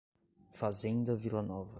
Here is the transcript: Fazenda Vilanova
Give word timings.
Fazenda 0.53 1.13
Vilanova 1.13 1.69